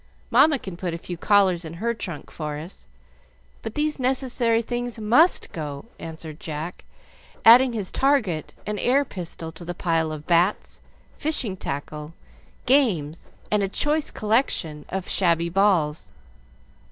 [0.31, 2.87] Mamma can put a few collars in her trunk for us;
[3.61, 6.83] but these necessary things must go," answered Jack,
[7.45, 10.81] adding his target and air pistol to the pile of bats,
[11.17, 12.15] fishing tackle,
[12.65, 16.09] games, and a choice collection of shabby balls.